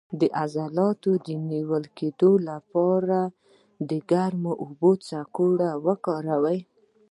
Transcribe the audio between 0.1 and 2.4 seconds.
د عضلاتو د نیول کیدو